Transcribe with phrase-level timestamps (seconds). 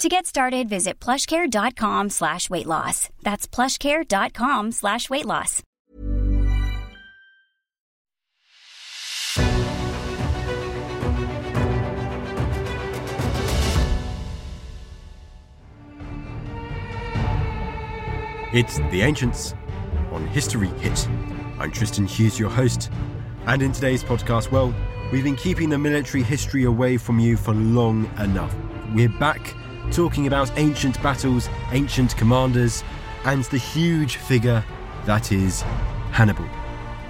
[0.00, 3.10] To get started, visit plushcare.com slash weight loss.
[3.22, 5.62] That's plushcare.com slash weight loss.
[18.54, 19.52] It's The Ancients
[20.12, 21.06] on History Hit.
[21.58, 22.90] I'm Tristan Hughes, your host.
[23.44, 24.74] And in today's podcast, well,
[25.12, 28.56] we've been keeping the military history away from you for long enough.
[28.94, 29.54] We're back
[29.90, 32.84] talking about ancient battles, ancient commanders,
[33.24, 34.64] and the huge figure
[35.04, 35.62] that is
[36.12, 36.46] Hannibal.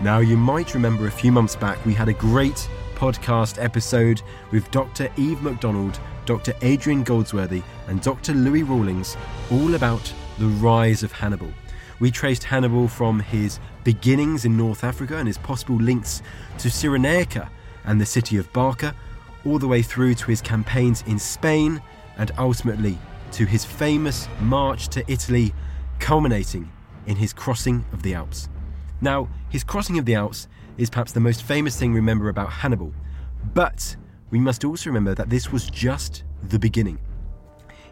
[0.01, 4.71] Now, you might remember a few months back we had a great podcast episode with
[4.71, 5.11] Dr.
[5.17, 6.55] Eve MacDonald, Dr.
[6.63, 8.33] Adrian Goldsworthy, and Dr.
[8.33, 9.17] Louis Rawlings
[9.51, 11.53] all about the rise of Hannibal.
[11.99, 16.23] We traced Hannibal from his beginnings in North Africa and his possible links
[16.59, 17.51] to Cyrenaica
[17.85, 18.95] and the city of Barca,
[19.45, 21.83] all the way through to his campaigns in Spain
[22.21, 22.99] and ultimately
[23.33, 25.55] to his famous march to Italy,
[25.99, 26.71] culminating
[27.07, 28.49] in his crossing of the Alps.
[29.01, 30.47] Now, his crossing of the Alps
[30.77, 32.93] is perhaps the most famous thing we remember about Hannibal,
[33.55, 33.97] but
[34.31, 36.99] we must also remember that this was just the beginning.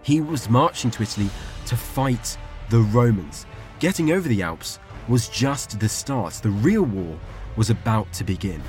[0.02, 1.30] He was marching to Italy
[1.66, 2.36] to fight
[2.68, 3.46] the Romans.
[3.78, 6.34] Getting over the Alps was just the start.
[6.34, 7.18] The real war
[7.56, 8.62] was about to begin.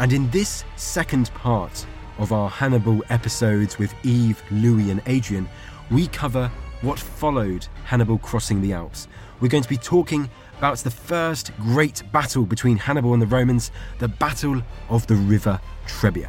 [0.00, 1.86] And in this second part
[2.18, 5.48] of our Hannibal episodes with Eve, Louis, and Adrian,
[5.90, 6.50] we cover
[6.82, 9.08] what followed Hannibal crossing the Alps.
[9.40, 13.70] We're going to be talking about the first great battle between Hannibal and the Romans,
[13.98, 16.28] the Battle of the River Trebia.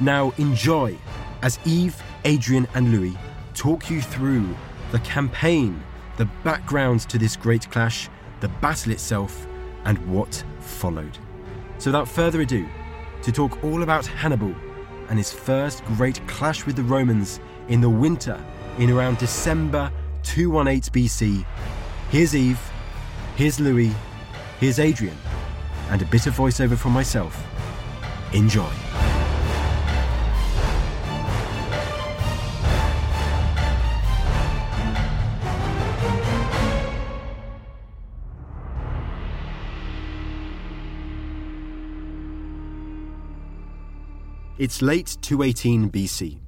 [0.00, 0.96] Now, enjoy
[1.42, 3.16] as Eve, Adrian, and Louis
[3.54, 4.56] talk you through
[4.92, 5.82] the campaign,
[6.16, 8.08] the background to this great clash,
[8.40, 9.46] the battle itself,
[9.84, 11.16] and what followed.
[11.78, 12.68] So, without further ado,
[13.22, 14.54] to talk all about Hannibal
[15.10, 18.42] and his first great clash with the Romans in the winter
[18.78, 21.44] in around December 218 BC,
[22.10, 22.60] here's Eve,
[23.36, 23.92] here's Louis,
[24.60, 25.18] here's Adrian,
[25.90, 27.44] and a bit of voiceover from myself.
[28.32, 28.70] Enjoy.
[44.60, 46.38] It's late 218 BC,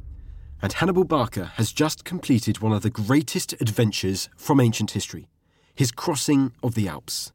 [0.60, 5.30] and Hannibal Barca has just completed one of the greatest adventures from ancient history
[5.74, 7.32] his crossing of the Alps.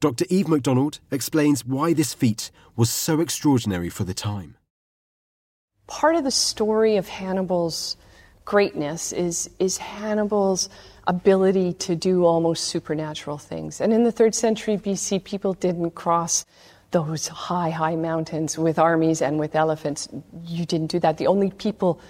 [0.00, 0.26] Dr.
[0.28, 4.58] Eve MacDonald explains why this feat was so extraordinary for the time.
[5.86, 7.96] Part of the story of Hannibal's
[8.44, 10.68] greatness is, is Hannibal's
[11.06, 13.80] ability to do almost supernatural things.
[13.80, 16.44] And in the third century BC, people didn't cross
[16.94, 20.08] those high, high mountains with armies and with elephants.
[20.44, 21.18] You didn't do that.
[21.18, 22.00] The only people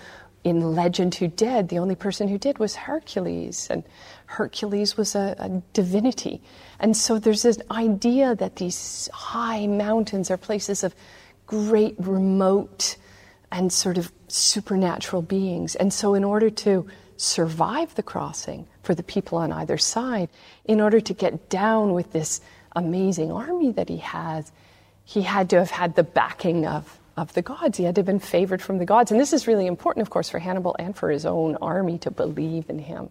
[0.44, 3.68] in legend who did, the only person who did was Hercules.
[3.70, 3.82] And
[4.26, 6.42] Hercules was a, a divinity.
[6.78, 10.94] And so there's this idea that these high mountains are places of
[11.46, 12.96] great remote
[13.50, 15.76] and sort of supernatural beings.
[15.76, 20.28] And so, in order to survive the crossing for the people on either side,
[20.66, 22.42] in order to get down with this
[22.76, 24.52] amazing army that he has,
[25.04, 27.76] he had to have had the backing of, of the gods.
[27.78, 29.10] He had to have been favored from the gods.
[29.10, 32.10] And this is really important, of course, for Hannibal and for his own army to
[32.10, 33.10] believe in him,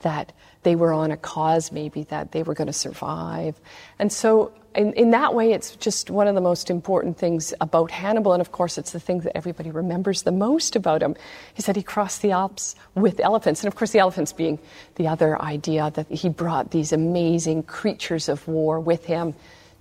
[0.00, 3.60] that they were on a cause, maybe, that they were going to survive.
[3.98, 7.90] And so, in, in that way, it's just one of the most important things about
[7.90, 8.34] Hannibal.
[8.34, 11.16] And of course, it's the thing that everybody remembers the most about him
[11.56, 13.62] is that he crossed the Alps with elephants.
[13.62, 14.58] And of course, the elephants being
[14.96, 19.34] the other idea that he brought these amazing creatures of war with him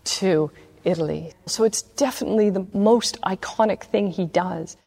[0.06, 0.50] to
[0.86, 1.34] Italy.
[1.46, 4.78] So it's definitely the most iconic thing he does.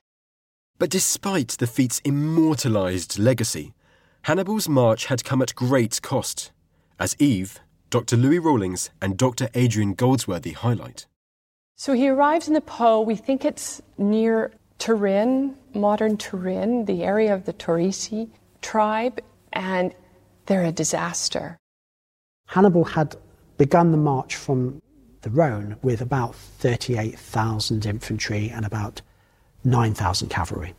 [0.79, 3.75] But despite the feat's immortalised legacy,
[4.23, 6.53] Hannibal's march had come at great cost,
[6.99, 7.59] as Eve,
[7.91, 8.17] Dr.
[8.17, 9.49] Louis Rawlings and Dr.
[9.55, 11.06] Adrian Goldsworthy highlight.
[11.77, 13.00] So he arrives in the Po.
[13.00, 18.29] We think it's near Turin, modern Turin, the area of the Taurisi
[18.62, 19.21] tribe,
[19.53, 19.95] and
[20.47, 21.56] they're a disaster.
[22.47, 23.17] Hannibal had
[23.56, 24.81] begun the march from
[25.23, 29.03] the Rhone with about 38,000 infantry and about
[29.65, 30.75] 9,000 cavalry.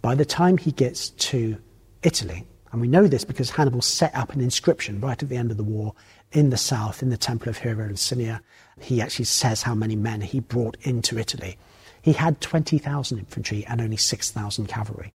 [0.00, 1.56] By the time he gets to
[2.02, 5.50] Italy, and we know this because Hannibal set up an inscription right at the end
[5.50, 5.94] of the war
[6.32, 8.42] in the south, in the Temple of Hera Lacinia.
[8.80, 11.58] He actually says how many men he brought into Italy.
[12.00, 15.12] He had 20,000 infantry and only 6,000 cavalry.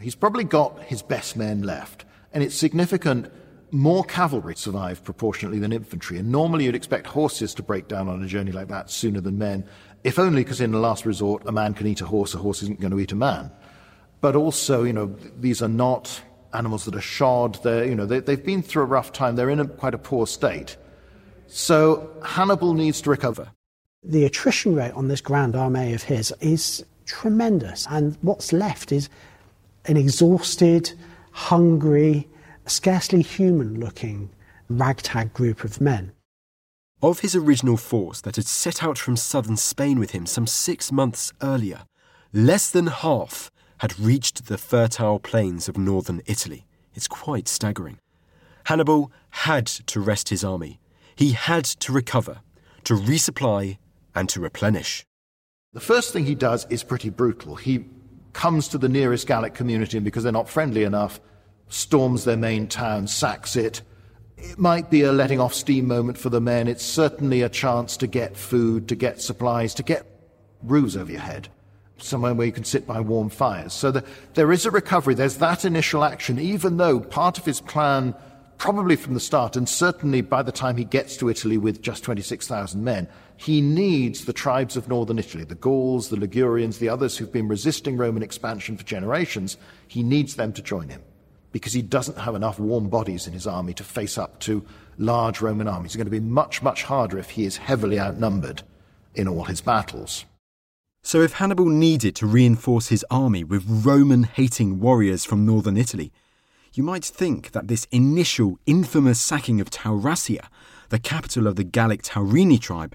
[0.00, 3.30] He's probably got his best men left, and it's significant.
[3.74, 8.22] More cavalry survive proportionately than infantry, and normally you'd expect horses to break down on
[8.22, 9.64] a journey like that sooner than men,
[10.04, 12.62] if only because in the last resort a man can eat a horse, a horse
[12.62, 13.50] isn't going to eat a man.
[14.20, 16.22] But also, you know, these are not
[16.52, 17.62] animals that are shod.
[17.62, 19.36] They're, you know, they, have been through a rough time.
[19.36, 20.76] They're in a, quite a poor state.
[21.46, 23.48] So Hannibal needs to recover.
[24.04, 27.86] The attrition rate on this grand army of his is tremendous.
[27.90, 29.08] And what's left is
[29.86, 30.92] an exhausted,
[31.32, 32.28] hungry,
[32.66, 34.30] scarcely human looking
[34.68, 36.12] ragtag group of men.
[37.02, 40.92] Of his original force that had set out from southern Spain with him some six
[40.92, 41.84] months earlier,
[42.32, 46.66] less than half had reached the fertile plains of northern Italy.
[46.94, 47.98] It's quite staggering.
[48.66, 50.78] Hannibal had to rest his army.
[51.16, 52.42] He had to recover,
[52.84, 53.78] to resupply,
[54.14, 55.04] and to replenish.
[55.72, 57.56] The first thing he does is pretty brutal.
[57.56, 57.86] He
[58.32, 61.20] comes to the nearest Gallic community, and because they're not friendly enough,
[61.68, 63.82] storms their main town, sacks it.
[64.36, 66.68] It might be a letting off steam moment for the men.
[66.68, 70.06] It's certainly a chance to get food, to get supplies, to get
[70.62, 71.48] roofs over your head
[72.04, 73.72] somewhere where you can sit by warm fires.
[73.72, 74.04] So the,
[74.34, 75.14] there is a recovery.
[75.14, 78.14] There's that initial action, even though part of his plan,
[78.58, 82.04] probably from the start, and certainly by the time he gets to Italy with just
[82.04, 87.16] 26,000 men, he needs the tribes of northern Italy, the Gauls, the Ligurians, the others
[87.16, 89.56] who've been resisting Roman expansion for generations.
[89.88, 91.02] He needs them to join him
[91.52, 94.64] because he doesn't have enough warm bodies in his army to face up to
[94.98, 95.90] large Roman armies.
[95.90, 98.62] It's going to be much, much harder if he is heavily outnumbered
[99.14, 100.24] in all his battles.
[101.04, 106.12] So, if Hannibal needed to reinforce his army with Roman hating warriors from northern Italy,
[106.74, 110.46] you might think that this initial infamous sacking of Taurasia,
[110.90, 112.94] the capital of the Gallic Taurini tribe,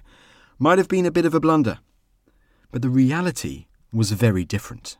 [0.57, 1.79] might have been a bit of a blunder.
[2.71, 4.97] But the reality was very different.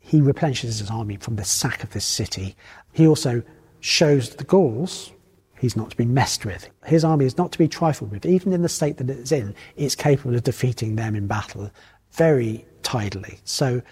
[0.00, 2.56] He replenishes his army from the sack of this city.
[2.92, 3.42] He also
[3.80, 5.12] shows the Gauls
[5.60, 6.68] he's not to be messed with.
[6.86, 8.24] His army is not to be trifled with.
[8.24, 11.70] Even in the state that it's in, it's capable of defeating them in battle
[12.12, 13.38] very tidily.
[13.44, 13.82] So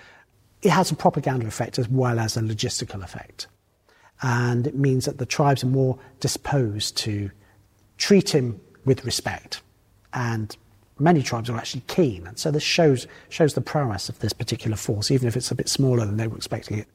[0.62, 3.46] it has a propaganda effect as well as a logistical effect.
[4.22, 7.30] And it means that the tribes are more disposed to
[7.98, 9.60] treat him with respect.
[10.12, 10.56] And
[10.98, 12.26] many tribes are actually keen.
[12.26, 15.54] And so this shows, shows the prowess of this particular force, even if it's a
[15.54, 16.88] bit smaller than they were expecting it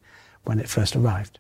[0.44, 1.40] when it first arrived.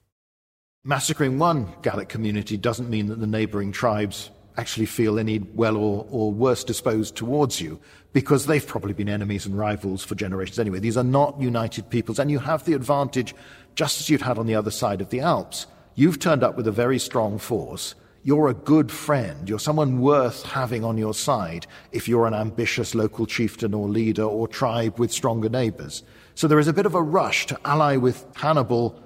[0.84, 6.06] Massacring one Gallic community doesn't mean that the neighbouring tribes actually feel any well or,
[6.10, 7.80] or worse disposed towards you
[8.12, 10.80] because they've probably been enemies and rivals for generations anyway.
[10.80, 13.34] These are not united peoples, and you have the advantage,
[13.76, 15.66] just as you'd had on the other side of the Alps.
[15.96, 17.96] You've turned up with a very strong force.
[18.26, 19.50] You're a good friend.
[19.50, 24.24] You're someone worth having on your side if you're an ambitious local chieftain or leader
[24.24, 26.04] or tribe with stronger neighbors.
[26.36, 28.98] So there is a bit of a rush to ally with Hannibal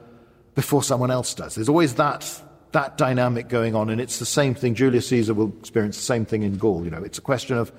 [0.53, 1.55] before someone else does.
[1.55, 2.43] There's always that
[2.73, 4.75] that dynamic going on, and it's the same thing.
[4.75, 6.83] Julius Caesar will experience the same thing in Gaul.
[6.83, 7.71] You know, it's a question of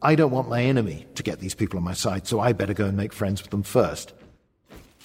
[0.00, 2.74] I don't want my enemy to get these people on my side, so I better
[2.74, 4.12] go and make friends with them first.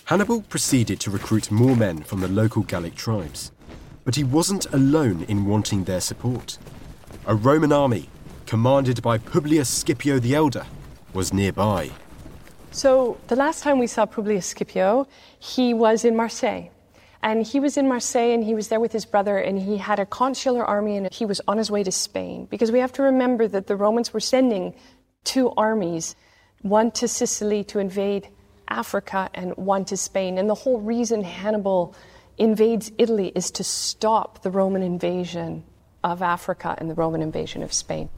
[0.05, 3.51] Hannibal proceeded to recruit more men from the local Gallic tribes,
[4.03, 6.57] but he wasn't alone in wanting their support.
[7.25, 8.09] A Roman army,
[8.45, 10.65] commanded by Publius Scipio the Elder,
[11.13, 11.91] was nearby.
[12.71, 15.07] So, the last time we saw Publius Scipio,
[15.39, 16.69] he was in Marseille.
[17.21, 19.97] And he was in Marseille and he was there with his brother and he had
[19.97, 22.47] a consular army and he was on his way to Spain.
[22.49, 24.73] Because we have to remember that the Romans were sending
[25.23, 26.17] two armies,
[26.63, 28.27] one to Sicily to invade
[28.67, 30.37] Africa and one to Spain.
[30.37, 31.95] And the whole reason Hannibal
[32.37, 35.63] invades Italy is to stop the Roman invasion
[36.03, 38.09] of Africa and the Roman invasion of Spain.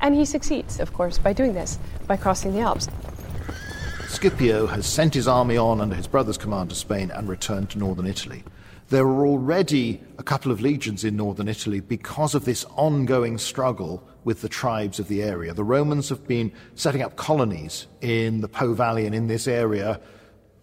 [0.00, 2.88] And he succeeds, of course, by doing this, by crossing the Alps.
[4.08, 7.78] Scipio has sent his army on under his brother's command to Spain and returned to
[7.78, 8.44] northern Italy.
[8.90, 14.06] There are already a couple of legions in northern Italy because of this ongoing struggle
[14.24, 15.54] with the tribes of the area.
[15.54, 20.00] The Romans have been setting up colonies in the Po Valley and in this area.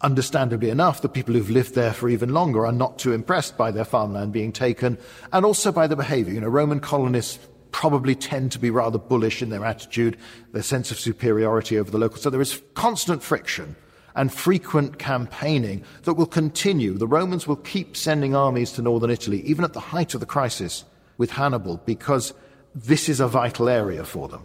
[0.02, 3.70] Understandably enough, the people who've lived there for even longer are not too impressed by
[3.70, 4.98] their farmland being taken
[5.32, 6.34] and also by the behavior.
[6.34, 7.38] You know, Roman colonists
[7.70, 10.16] probably tend to be rather bullish in their attitude,
[10.52, 12.22] their sense of superiority over the locals.
[12.22, 13.76] So there is constant friction
[14.16, 16.94] and frequent campaigning that will continue.
[16.94, 20.26] The Romans will keep sending armies to northern Italy, even at the height of the
[20.26, 20.84] crisis
[21.16, 22.34] with Hannibal, because
[22.74, 24.44] this is a vital area for them.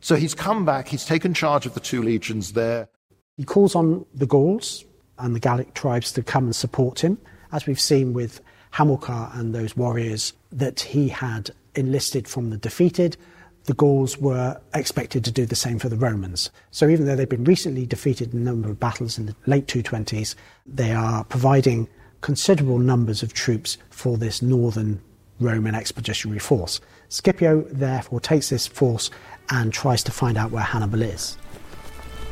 [0.00, 2.88] So he's come back, he's taken charge of the two legions there.
[3.36, 4.84] He calls on the Gauls
[5.18, 7.18] and the Gallic tribes to come and support him,
[7.52, 8.40] as we've seen with
[8.72, 13.16] Hamilcar and those warriors that he had enlisted from the defeated
[13.66, 16.50] the Gauls were expected to do the same for the Romans.
[16.70, 19.66] So even though they've been recently defeated in a number of battles in the late
[19.66, 21.88] 220s, they are providing
[22.20, 25.00] considerable numbers of troops for this northern
[25.40, 26.80] Roman expeditionary force.
[27.08, 29.10] Scipio therefore takes this force
[29.50, 31.36] and tries to find out where Hannibal is.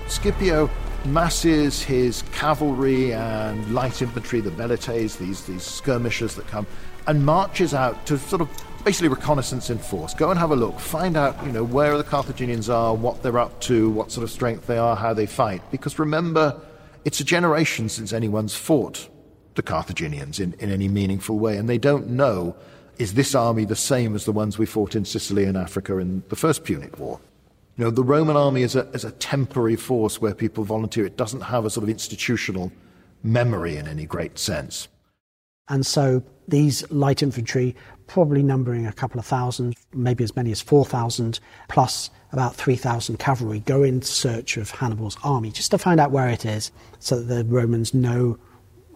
[0.07, 0.71] Scipio
[1.07, 6.67] masses his cavalry and light infantry, the velites, these, these skirmishers that come,
[7.07, 8.49] and marches out to sort of
[8.85, 10.15] basically reconnaissance in force.
[10.15, 10.79] Go and have a look.
[10.79, 14.31] Find out, you know, where the Carthaginians are, what they're up to, what sort of
[14.31, 15.63] strength they are, how they fight.
[15.71, 16.61] Because remember,
[17.05, 19.09] it's a generation since anyone's fought
[19.55, 22.57] the Carthaginians in, in any meaningful way, and they don't know
[22.99, 26.23] is this army the same as the ones we fought in Sicily and Africa in
[26.29, 27.19] the First Punic War?
[27.77, 31.05] You know, the Roman army is a, is a temporary force where people volunteer.
[31.05, 32.71] It doesn't have a sort of institutional
[33.23, 34.87] memory in any great sense.
[35.69, 37.75] And so these light infantry,
[38.07, 43.61] probably numbering a couple of thousand, maybe as many as 4,000, plus about 3,000 cavalry,
[43.61, 47.35] go in search of Hannibal's army just to find out where it is so that
[47.35, 48.39] the Romans know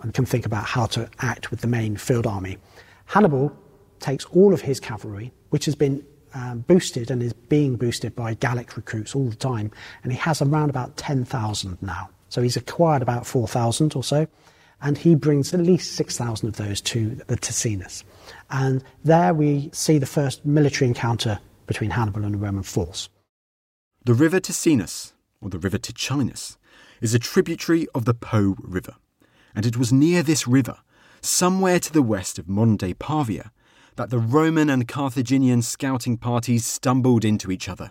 [0.03, 2.59] and can think about how to act with the main field army.
[3.07, 3.57] Hannibal
[3.99, 6.05] takes all of his cavalry, which has been
[6.35, 9.71] um, boosted and is being boosted by Gallic recruits all the time,
[10.03, 12.11] and he has around about 10,000 now.
[12.29, 14.27] So he's acquired about 4,000 or so
[14.81, 18.05] and he brings at least 6,000 of those to the Ticinus.
[18.51, 23.09] And there we see the first military encounter between Hannibal and a Roman force.
[24.05, 26.57] The river Ticinus, or the river Ticinus,
[27.01, 28.95] is a tributary of the Po River,
[29.55, 30.79] and it was near this river,
[31.21, 33.53] somewhere to the west of modern day Pavia,
[33.99, 37.91] that the Roman and Carthaginian scouting parties stumbled into each other.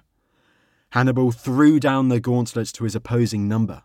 [0.92, 3.84] Hannibal threw down the gauntlet to his opposing number.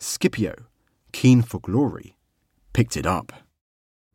[0.00, 0.66] Scipio,
[1.12, 2.16] keen for glory,
[2.72, 3.32] picked it up.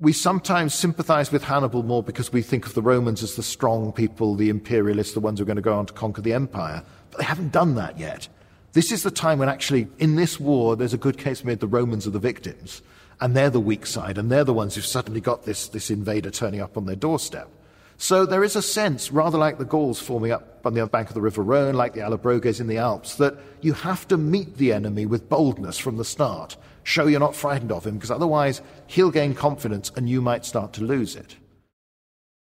[0.02, 3.94] We sometimes sympathize with Hannibal more because we think of the Romans as the strong
[3.94, 6.84] people, the imperialists, the ones who are going to go on to conquer the empire.
[7.10, 8.28] But they haven't done that yet.
[8.74, 11.68] This is the time when actually, in this war, there's a good case made the
[11.68, 12.82] Romans are the victims,
[13.22, 16.32] and they're the weak side, and they're the ones who've suddenly got this, this invader
[16.32, 17.50] turning up on their doorstep.
[17.98, 21.10] So there is a sense, rather like the Gauls forming up on the other bank
[21.10, 24.56] of the River Rhone, like the Allobroges in the Alps, that you have to meet
[24.56, 26.56] the enemy with boldness from the start.
[26.84, 30.72] Show you're not frightened of him, because otherwise he'll gain confidence and you might start
[30.74, 31.36] to lose it.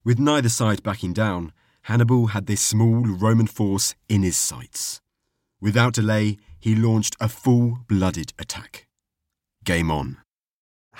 [0.06, 1.52] With neither side backing down,
[1.84, 5.02] Hannibal had this small Roman force in his sights.
[5.60, 8.88] Without delay, he launched a full blooded attack.
[9.66, 10.18] Game on.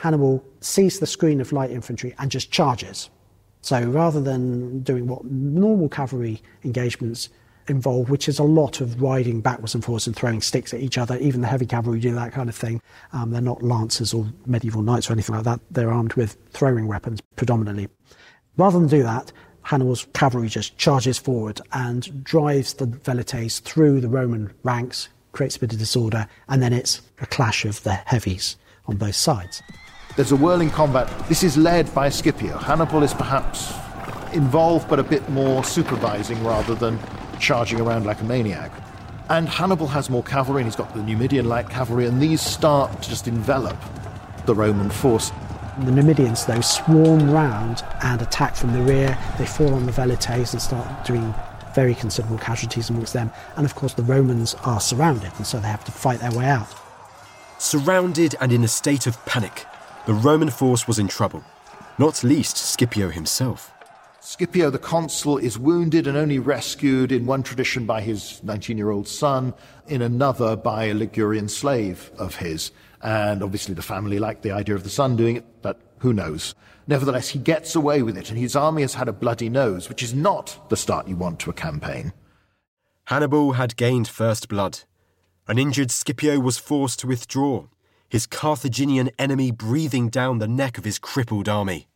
[0.02, 3.10] Hannibal sees the screen of light infantry and just charges.
[3.62, 7.28] So rather than doing what normal cavalry engagements
[7.68, 10.98] involve, which is a lot of riding backwards and forwards and throwing sticks at each
[10.98, 12.82] other, even the heavy cavalry do that kind of thing.
[13.12, 15.60] Um, they're not lancers or medieval knights or anything like that.
[15.70, 17.90] They're armed with throwing weapons predominantly.
[18.56, 24.08] Rather than do that, Hannibal's cavalry just charges forward and drives the velites through the
[24.08, 28.56] Roman ranks, creates a bit of disorder, and then it's a clash of the heavies
[28.88, 29.62] on both sides.
[30.20, 31.08] There's a whirling combat.
[31.30, 32.58] This is led by Scipio.
[32.58, 33.74] Hannibal is perhaps
[34.34, 37.00] involved, but a bit more supervising rather than
[37.40, 38.70] charging around like a maniac.
[39.30, 43.02] And Hannibal has more cavalry, and he's got the Numidian light cavalry, and these start
[43.02, 43.78] to just envelop
[44.46, 45.32] the Roman force.
[45.86, 49.18] The Numidians, though, swarm round and attack from the rear.
[49.38, 51.34] They fall on the velites and start doing
[51.74, 53.32] very considerable casualties amongst them.
[53.56, 56.48] And of course, the Romans are surrounded, and so they have to fight their way
[56.48, 56.76] out.
[57.58, 59.66] Surrounded and in a state of panic,
[60.06, 61.44] the Roman force was in trouble,
[61.98, 63.72] not least Scipio himself.
[64.22, 68.90] Scipio, the consul, is wounded and only rescued in one tradition by his 19 year
[68.90, 69.54] old son,
[69.88, 72.72] in another by a Ligurian slave of his.
[73.02, 76.54] And obviously, the family liked the idea of the son doing it, but who knows?
[76.86, 80.04] Nevertheless, he gets away with it, and his army has had a bloody nose, which
[80.04, 82.14] is not the start you want to a campaign.
[83.06, 84.82] Hannibal had gained first blood.
[85.48, 87.68] An injured Scipio was forced to withdraw,
[88.10, 91.88] his Carthaginian enemy breathing down the neck of his crippled army.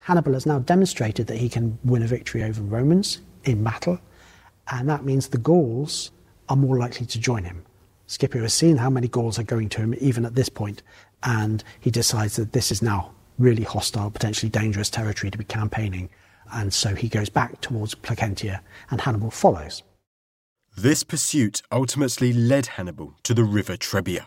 [0.00, 4.00] Hannibal has now demonstrated that he can win a victory over Romans in battle,
[4.72, 6.10] and that means the Gauls
[6.48, 7.64] are more likely to join him.
[8.06, 10.82] Scipio has seen how many Gauls are going to him even at this point,
[11.22, 16.08] and he decides that this is now really hostile, potentially dangerous territory to be campaigning
[16.52, 19.82] and so he goes back towards Placentia, and Hannibal follows.
[20.76, 24.26] This pursuit ultimately led Hannibal to the river Trebia.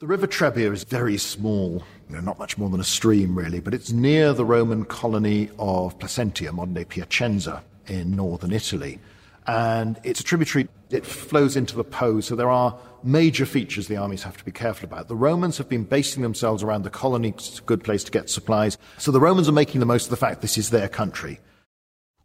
[0.00, 3.60] The river Trebia is very small, you know, not much more than a stream, really,
[3.60, 8.98] but it's near the Roman colony of Placentia, modern day Piacenza, in northern Italy.
[9.46, 13.98] And it's a tributary, it flows into the Po, so there are major features the
[13.98, 15.08] armies have to be careful about.
[15.08, 18.30] The Romans have been basing themselves around the colony, it's a good place to get
[18.30, 21.40] supplies, so the Romans are making the most of the fact this is their country.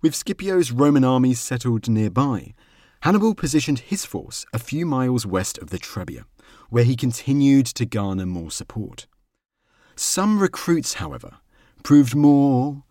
[0.02, 2.54] With Scipio's Roman armies settled nearby,
[3.02, 6.24] Hannibal positioned his force a few miles west of the Trebia
[6.70, 9.08] where he continued to garner more support.
[9.96, 11.38] Some recruits, however,
[11.84, 12.84] proved more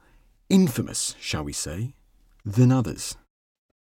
[0.48, 1.94] infamous, shall we say,
[2.44, 3.16] than others.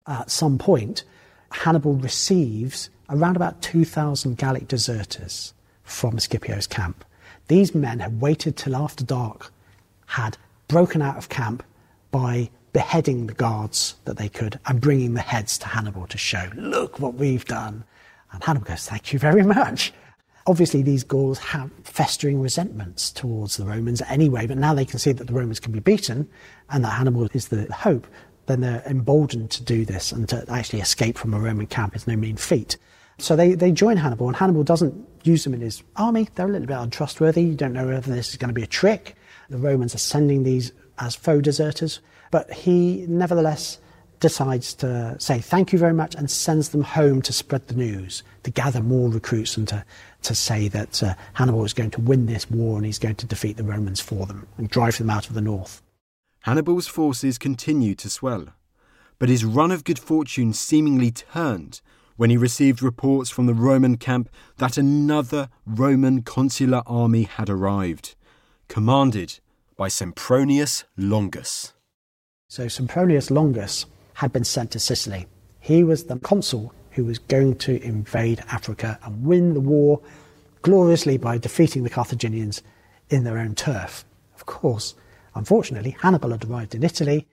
[0.06, 1.04] At some point,
[1.50, 7.04] Hannibal receives around about 2,000 Gallic deserters from Scipio's camp.
[7.48, 9.52] These men had waited till after dark,
[10.06, 10.36] had
[10.68, 11.62] broken out of camp
[12.10, 16.50] by beheading the guards that they could and bringing the heads to Hannibal to show,
[16.54, 17.84] look what we've done.
[18.46, 19.92] And goes, Thank you very much.
[20.46, 25.10] Obviously, these Gauls have festering resentments towards the Romans anyway, but now they can see
[25.12, 26.28] that the Romans can be beaten
[26.70, 28.06] and that Hannibal is the hope,
[28.46, 32.06] then they're emboldened to do this and to actually escape from a Roman camp is
[32.06, 32.76] no mean feat.
[33.18, 36.28] So they, they join Hannibal, and Hannibal doesn't use them in his army.
[36.34, 37.42] They're a little bit untrustworthy.
[37.42, 39.16] You don't know whether this is going to be a trick.
[39.48, 42.00] The Romans are sending these as faux deserters,
[42.30, 43.78] but he nevertheless
[44.20, 48.22] decides to say thank you very much and sends them home to spread the news,
[48.42, 49.84] to gather more recruits and to,
[50.22, 53.26] to say that uh, Hannibal is going to win this war and he's going to
[53.26, 55.82] defeat the Romans for them and drive them out of the north.
[56.40, 58.46] Hannibal's forces continued to swell,
[59.18, 61.80] but his run of good fortune seemingly turned
[62.16, 68.14] when he received reports from the Roman camp that another Roman consular army had arrived,
[68.68, 69.40] commanded
[69.76, 71.74] by Sempronius Longus.
[72.48, 73.84] So Sempronius Longus
[74.16, 75.26] had been sent to Sicily.
[75.60, 80.00] He was the consul who was going to invade Africa and win the war
[80.62, 82.62] gloriously by defeating the Carthaginians
[83.10, 84.06] in their own turf.
[84.34, 84.94] Of course,
[85.34, 87.26] unfortunately, Hannibal had arrived in Italy.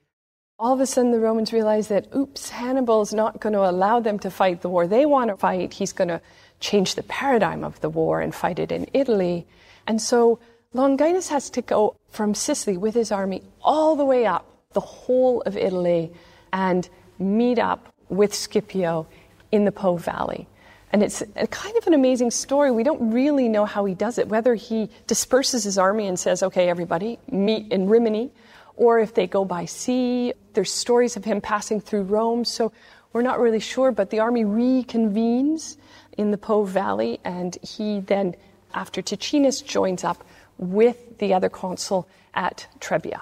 [0.60, 4.20] All of a sudden, the Romans realized that, oops, Hannibal's not going to allow them
[4.20, 5.74] to fight the war they want to fight.
[5.74, 6.22] He's going to
[6.60, 9.48] change the paradigm of the war and fight it in Italy.
[9.88, 10.38] And so
[10.74, 15.42] Longinus has to go from Sicily with his army all the way up the whole
[15.42, 16.12] of Italy
[16.54, 16.88] and
[17.20, 19.06] meet up with Scipio
[19.52, 20.48] in the Po Valley.
[20.94, 22.70] And it's kind of an amazing story.
[22.70, 26.44] We don't really know how he does it, whether he disperses his army and says,
[26.44, 28.32] okay, everybody, meet in Rimini,
[28.76, 30.34] or if they go by sea.
[30.54, 32.72] There's stories of him passing through Rome, so
[33.12, 35.78] we're not really sure, but the army reconvenes
[36.16, 38.36] in the Po Valley, and he then,
[38.76, 40.24] after Ticinus, joins up
[40.60, 43.22] with the other consul at Trebia.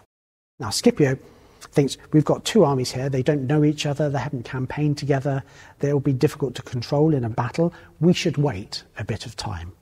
[0.60, 1.17] Now, Scipio
[1.65, 5.43] thinks we've got two armies here, they don't know each other, they haven't campaigned together,
[5.80, 7.74] they'll be difficult to control in a battle.
[8.00, 9.74] We should wait a bit of time.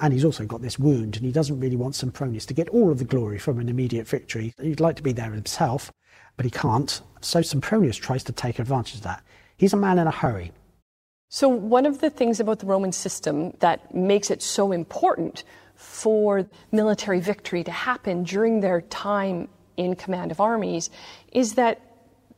[0.00, 2.90] And he's also got this wound, and he doesn't really want Sempronius to get all
[2.90, 4.54] of the glory from an immediate victory.
[4.60, 5.92] He'd like to be there himself,
[6.36, 7.00] but he can't.
[7.20, 9.24] So Sempronius tries to take advantage of that.
[9.56, 10.52] He's a man in a hurry.
[11.30, 16.48] So, one of the things about the Roman system that makes it so important for
[16.72, 19.48] military victory to happen during their time
[19.78, 20.90] in command of armies
[21.32, 21.80] is that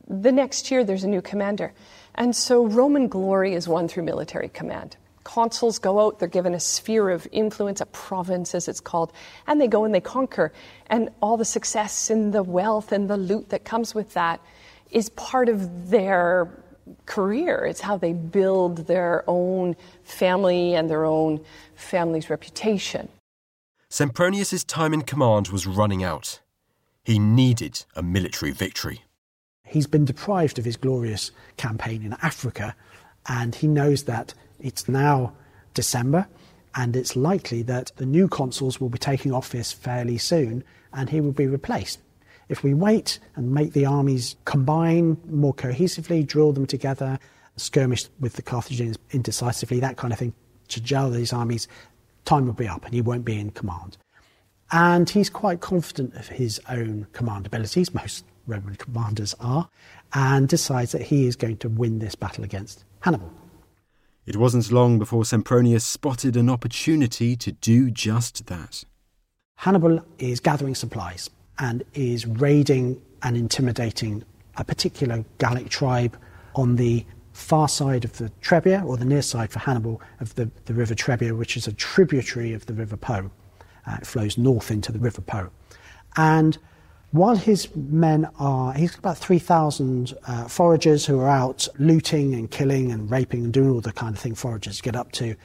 [0.07, 1.73] the next year there's a new commander.
[2.15, 4.95] And so Roman glory is won through military command.
[5.23, 9.11] Consuls go out, they're given a sphere of influence, a province as it's called,
[9.47, 10.51] and they go and they conquer.
[10.87, 14.41] And all the success and the wealth and the loot that comes with that
[14.89, 16.49] is part of their
[17.05, 17.65] career.
[17.65, 21.39] It's how they build their own family and their own
[21.75, 23.07] family's reputation.
[23.89, 26.39] Sempronius's time in command was running out.
[27.03, 29.01] He needed a military victory.
[29.65, 32.75] He's been deprived of his glorious campaign in Africa,
[33.27, 35.33] and he knows that it's now
[35.73, 36.27] December,
[36.75, 41.21] and it's likely that the new consuls will be taking office fairly soon, and he
[41.21, 41.99] will be replaced.
[42.49, 47.17] If we wait and make the armies combine more cohesively, drill them together,
[47.55, 50.33] skirmish with the Carthaginians indecisively, that kind of thing,
[50.67, 51.67] to gel these armies,
[52.25, 53.97] time will be up and he won't be in command.
[54.71, 59.69] And he's quite confident of his own command abilities, most Roman commanders are,
[60.13, 63.31] and decides that he is going to win this battle against Hannibal.
[64.25, 68.83] It wasn't long before Sempronius spotted an opportunity to do just that.
[69.57, 71.29] Hannibal is gathering supplies
[71.59, 74.23] and is raiding and intimidating
[74.57, 76.17] a particular Gallic tribe
[76.55, 80.49] on the far side of the Trebia, or the near side for Hannibal of the,
[80.65, 83.31] the river Trebia, which is a tributary of the river Po.
[83.85, 85.49] Uh, it flows north into the River Po.
[86.15, 86.57] And
[87.11, 92.49] While his men are, he's got about 3,000 uh, foragers who are out looting and
[92.49, 95.35] killing and raping and doing all the kind of thing foragers get up to.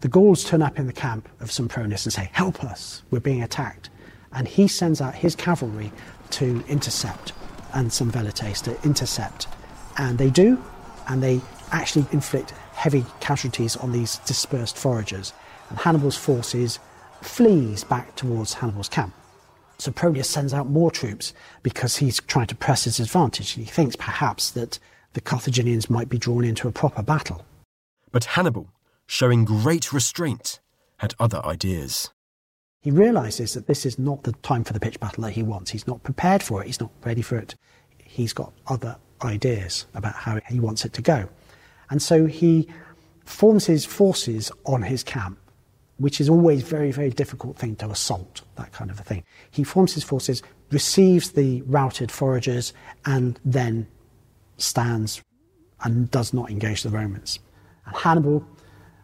[0.00, 3.42] The Gauls turn up in the camp of Sempronius and say, Help us, we're being
[3.42, 3.90] attacked.
[4.32, 5.92] And he sends out his cavalry
[6.30, 7.34] to intercept,
[7.74, 9.46] and some velites to intercept.
[9.98, 10.62] And they do,
[11.06, 15.34] and they actually inflict heavy casualties on these dispersed foragers.
[15.68, 16.78] And Hannibal's forces
[17.22, 19.14] flees back towards Hannibal's camp.
[19.78, 23.52] Sempronius sends out more troops because he's trying to press his advantage.
[23.52, 24.78] He thinks perhaps that
[25.14, 27.44] the Carthaginians might be drawn into a proper battle.
[28.12, 28.68] But Hannibal,
[29.06, 30.60] showing great restraint,
[30.98, 32.10] had other ideas.
[32.82, 35.70] He realizes that this is not the time for the pitch battle that he wants.
[35.70, 37.54] He's not prepared for it, he's not ready for it.
[37.98, 41.28] He's got other ideas about how he wants it to go.
[41.90, 42.68] And so he
[43.24, 45.38] forms his forces on his camp
[46.00, 49.22] which is always very, very difficult thing to assault, that kind of a thing.
[49.50, 52.72] He forms his forces, receives the routed foragers,
[53.04, 53.86] and then
[54.56, 55.22] stands
[55.84, 57.38] and does not engage the Romans.
[57.84, 58.42] And Hannibal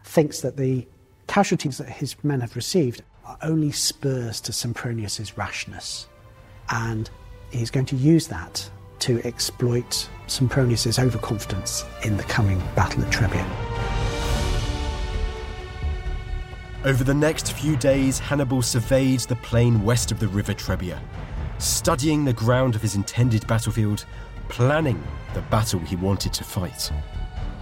[0.05, 0.87] thinks that the
[1.27, 6.07] casualties that his men have received are only spurs to Sempronius's rashness.
[6.69, 7.11] And
[7.51, 8.67] he's going to use that
[8.99, 13.76] to exploit Sempronius's overconfidence in the coming battle at Trebia.
[16.87, 20.97] Over the next few days, Hannibal surveyed the plain west of the river Trebia,
[21.57, 24.05] studying the ground of his intended battlefield,
[24.47, 26.89] planning the battle he wanted to fight.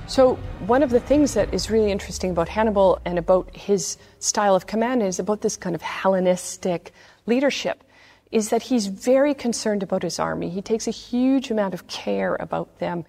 [0.05, 0.35] So,
[0.67, 4.67] one of the things that is really interesting about Hannibal and about his style of
[4.67, 6.91] command is about this kind of Hellenistic
[7.25, 7.83] leadership
[8.31, 10.51] is that he's very concerned about his army.
[10.51, 13.03] He takes a huge amount of care about them.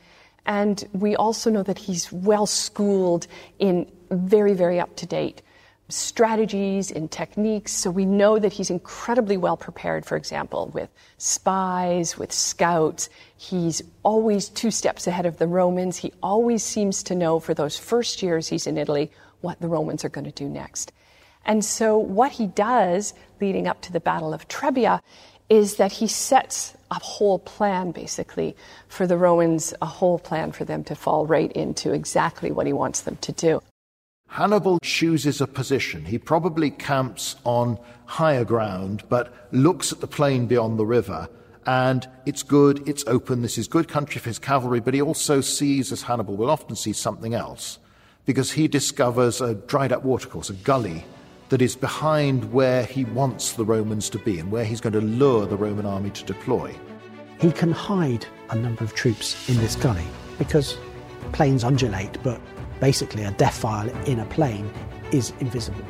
[0.47, 3.27] And we also know that he's well schooled
[3.59, 5.43] in very, very up to date
[5.89, 7.73] strategies and techniques.
[7.73, 13.09] So we know that he's incredibly well prepared, for example, with spies, with scouts.
[13.37, 15.97] He's always two steps ahead of the Romans.
[15.97, 20.05] He always seems to know for those first years he's in Italy what the Romans
[20.05, 20.93] are going to do next.
[21.45, 25.01] And so what he does leading up to the Battle of Trebia
[25.49, 28.57] is that he sets a whole plan basically
[28.89, 32.73] for the Romans, a whole plan for them to fall right into exactly what he
[32.73, 33.63] wants them to do.
[34.29, 36.05] Hannibal chooses a position.
[36.05, 41.29] He probably camps on higher ground, but looks at the plain beyond the river.
[41.67, 45.41] And it's good, it's open, this is good country for his cavalry, but he also
[45.41, 47.79] sees, as Hannibal will often see, something else.
[48.25, 51.05] Because he discovers a dried up watercourse, a gully,
[51.49, 55.01] that is behind where he wants the Romans to be and where he's going to
[55.01, 56.75] lure the Roman army to deploy.
[57.41, 60.07] He can hide a number of troops in this gully
[60.39, 60.77] because
[61.33, 62.41] plains undulate, but
[62.81, 64.71] basically a defile in a plain
[65.13, 65.85] is invisible.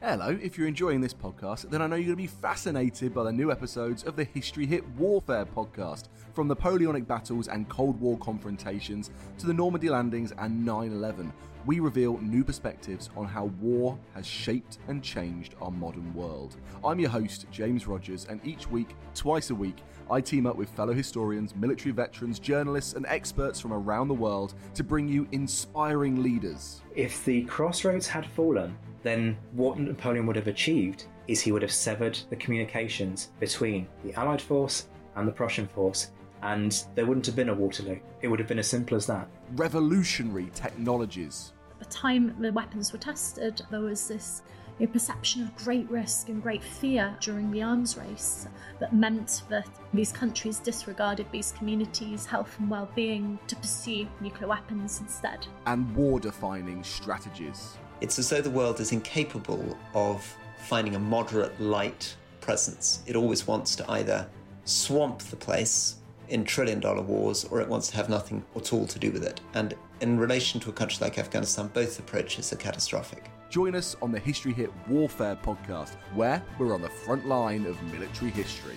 [0.00, 3.24] Hello, if you're enjoying this podcast, then I know you're going to be fascinated by
[3.24, 8.16] the new episodes of the History Hit Warfare podcast, from Napoleonic battles and Cold War
[8.16, 11.30] confrontations to the Normandy landings and 9 11
[11.68, 16.56] we reveal new perspectives on how war has shaped and changed our modern world.
[16.82, 20.70] I'm your host, James Rogers, and each week, twice a week, I team up with
[20.70, 26.22] fellow historians, military veterans, journalists, and experts from around the world to bring you inspiring
[26.22, 26.80] leaders.
[26.96, 31.70] If the crossroads had fallen, then what Napoleon would have achieved is he would have
[31.70, 37.36] severed the communications between the Allied force and the Prussian force and there wouldn't have
[37.36, 37.98] been a Waterloo.
[38.22, 39.28] It would have been as simple as that.
[39.56, 41.52] Revolutionary technologies.
[41.80, 44.42] At the time the weapons were tested, there was this
[44.80, 48.46] a perception of great risk and great fear during the arms race
[48.78, 54.48] that meant that these countries disregarded these communities' health and well being to pursue nuclear
[54.48, 55.46] weapons instead.
[55.66, 57.76] And war defining strategies.
[58.00, 63.02] It's as though the world is incapable of finding a moderate light presence.
[63.06, 64.28] It always wants to either
[64.64, 65.96] swamp the place
[66.28, 69.24] in trillion dollar wars or it wants to have nothing at all to do with
[69.24, 69.40] it.
[69.54, 73.30] And in relation to a country like Afghanistan, both approaches are catastrophic.
[73.50, 77.82] Join us on the History Hit Warfare podcast, where we're on the front line of
[77.84, 78.76] military history.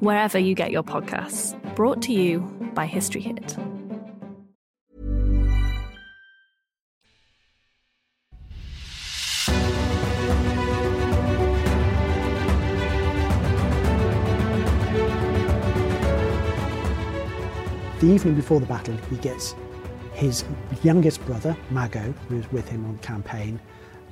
[0.00, 1.54] wherever you get your podcasts.
[1.74, 2.40] Brought to you
[2.74, 3.56] by History Hit.
[18.00, 19.56] The evening before the battle, he gets
[20.12, 20.44] his
[20.84, 23.58] youngest brother, Mago, who's with him on campaign,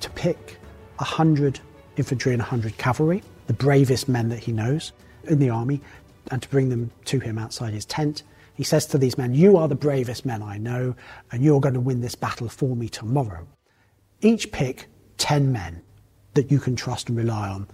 [0.01, 0.59] to pick
[0.97, 1.61] 100
[1.97, 4.93] infantry and 100 cavalry, the bravest men that he knows
[5.27, 5.81] in the army,
[6.31, 8.23] and to bring them to him outside his tent.
[8.55, 10.95] He says to these men, You are the bravest men I know,
[11.31, 13.47] and you're going to win this battle for me tomorrow.
[14.23, 14.87] Each pick
[15.19, 15.83] 10 men
[16.35, 17.69] that you can trust and rely on,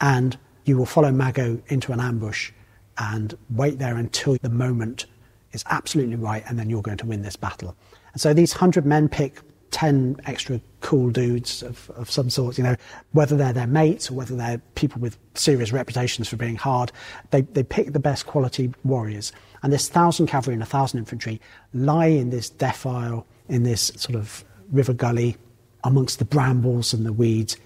[0.00, 2.50] and you will follow Mago into an ambush
[2.98, 5.06] and wait there until the moment
[5.52, 7.76] is absolutely right, and then you're going to win this battle.
[8.12, 9.40] And so these 100 men pick
[9.74, 12.76] 10 extra cool dudes of, of some sort, you know,
[13.10, 16.92] whether they're their mates or whether they're people with serious reputations for being hard,
[17.32, 19.32] they, they pick the best quality warriors.
[19.64, 21.40] And this thousand cavalry and a thousand infantry
[21.72, 25.36] lie in this defile, in this sort of river gully,
[25.82, 27.56] amongst the brambles and the weeds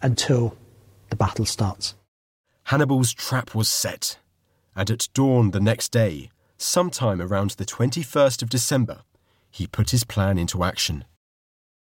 [0.00, 0.56] until
[1.10, 1.96] the battle starts.
[2.66, 4.16] Hannibal's trap was set,
[4.76, 9.02] and at dawn the next day, sometime around the 21st of December,
[9.50, 11.04] he put his plan into action.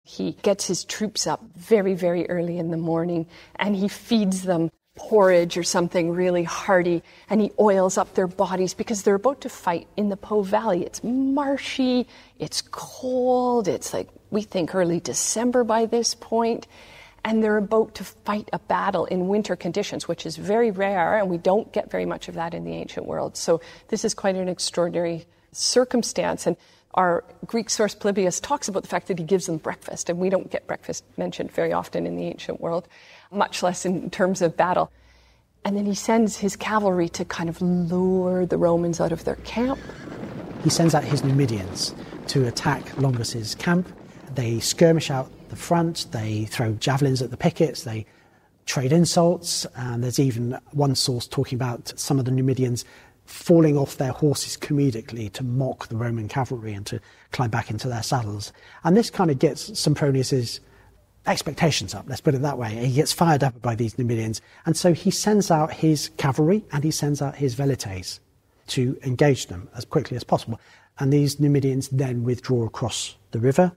[0.09, 4.71] He gets his troops up very, very early in the morning and he feeds them
[4.97, 9.51] porridge or something really hearty and he oils up their bodies because they're about to
[9.51, 10.83] fight in the Po Valley.
[10.83, 12.07] It's marshy,
[12.38, 16.66] it's cold, it's like we think early December by this point,
[17.23, 21.29] and they're about to fight a battle in winter conditions, which is very rare and
[21.29, 23.37] we don't get very much of that in the ancient world.
[23.37, 26.57] So this is quite an extraordinary circumstance and
[26.99, 30.31] our Greek source Polybius talks about the fact that he gives them breakfast, and we
[30.31, 32.89] don't get breakfast mentioned very often in the ancient world,
[33.31, 34.91] much less in terms of battle.
[35.65, 39.37] And then he sends his cavalry to kind of lure the Romans out of their
[39.37, 39.79] camp.
[40.65, 41.95] He sends out his Numidians
[42.29, 43.87] to attack Longus's camp.
[44.35, 48.07] They skirmish out the front, they throw javelins at the pickets, they
[48.67, 52.85] trade insults, and there's even one source talking about some of the Numidians
[53.29, 56.99] falling off their horses comedically to mock the Roman cavalry and to
[57.31, 58.53] climb back into their saddles.
[58.85, 60.61] And this kind of gets Sempronius's
[61.27, 62.71] expectations up, let's put it that way.
[62.87, 64.41] He gets fired up by these Numidians.
[64.64, 68.21] And so he sends out his cavalry and he sends out his velites
[68.69, 70.59] to engage them as quickly as possible.
[70.99, 73.73] And these Numidians then withdraw across the river.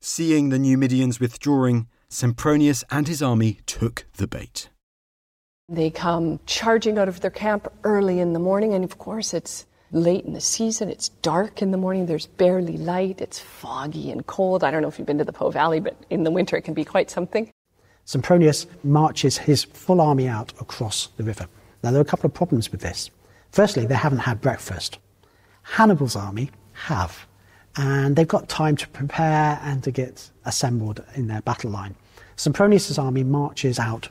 [0.00, 4.68] Seeing the Numidians withdrawing, Sempronius and his army took the bait.
[5.68, 9.64] They come charging out of their camp early in the morning, and of course, it's
[9.92, 10.90] late in the season.
[10.90, 12.04] It's dark in the morning.
[12.04, 13.22] There's barely light.
[13.22, 14.62] It's foggy and cold.
[14.62, 16.62] I don't know if you've been to the Po Valley, but in the winter, it
[16.62, 17.50] can be quite something.
[18.04, 21.46] Sempronius marches his full army out across the river.
[21.82, 23.10] Now, there are a couple of problems with this.
[23.50, 24.98] Firstly, they haven't had breakfast.
[25.62, 27.26] Hannibal's army have,
[27.76, 31.94] and they've got time to prepare and to get assembled in their battle line.
[32.36, 34.10] Sempronius' army marches out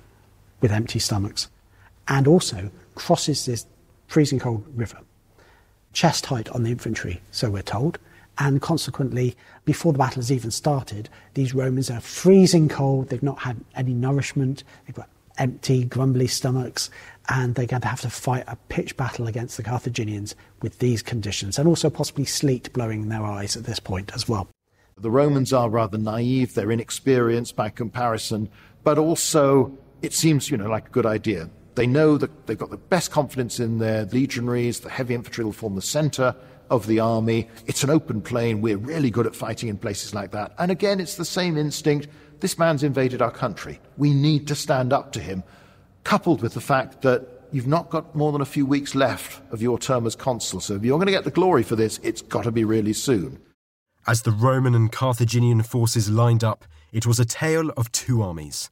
[0.64, 1.50] with empty stomachs
[2.08, 3.68] and also crosses this
[4.08, 4.98] freezing cold river,
[5.92, 8.00] chest height on the infantry, so we're told,
[8.40, 13.40] and consequently, before the battle has even started, these Romans are freezing cold, they've not
[13.40, 16.90] had any nourishment, they've got empty, grumbly stomachs,
[17.30, 21.04] and they're going to have to fight a pitched battle against the Carthaginians with these
[21.04, 24.48] conditions, and also possibly sleet blowing in their eyes at this point as well.
[24.98, 28.50] The Romans are rather naive, they're inexperienced by comparison,
[28.84, 31.50] but also it seems, you know, like a good idea.
[31.76, 35.54] They know that they've got the best confidence in their legionaries, the heavy infantry will
[35.54, 36.36] form the center
[36.70, 37.48] of the army.
[37.66, 38.62] It's an open plain.
[38.62, 40.54] We're really good at fighting in places like that.
[40.60, 42.10] And again, it's the same instinct.
[42.42, 43.80] This man's invaded our country.
[43.98, 45.44] We need to stand up to him,
[46.04, 49.62] coupled with the fact that you've not got more than a few weeks left of
[49.62, 50.60] your term as consul.
[50.60, 52.94] So if you're going to get the glory for this, it's got to be really
[52.94, 53.40] soon.
[54.06, 58.70] As the Roman and Carthaginian forces lined up, it was a tale of two armies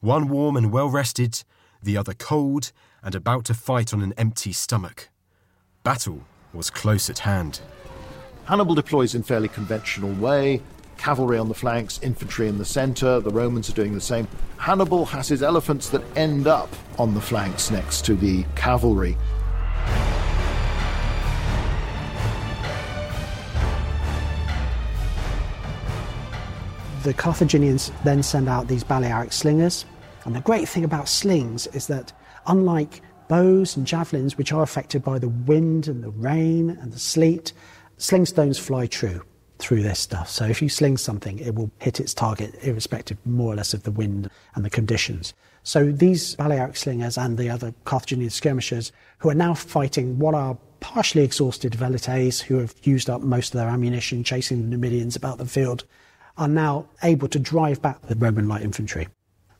[0.00, 1.44] one warm and well rested,
[1.82, 5.08] the other cold and about to fight on an empty stomach.
[5.82, 7.60] Battle was close at hand.
[8.44, 10.62] Hannibal deploys in fairly conventional way.
[10.96, 13.20] Cavalry on the flanks, infantry in the center.
[13.20, 14.26] The Romans are doing the same.
[14.56, 19.16] Hannibal has his elephants that end up on the flanks next to the cavalry.
[27.08, 29.86] The Carthaginians then send out these Balearic slingers.
[30.26, 32.12] And the great thing about slings is that,
[32.46, 36.98] unlike bows and javelins, which are affected by the wind and the rain and the
[36.98, 37.54] sleet,
[37.96, 39.22] sling stones fly true
[39.58, 40.28] through this stuff.
[40.28, 43.84] So if you sling something, it will hit its target irrespective more or less of
[43.84, 45.32] the wind and the conditions.
[45.62, 50.58] So these Balearic slingers and the other Carthaginian skirmishers who are now fighting what are
[50.80, 55.38] partially exhausted velites who have used up most of their ammunition chasing the Numidians about
[55.38, 55.84] the field
[56.38, 59.08] are now able to drive back the Roman light infantry.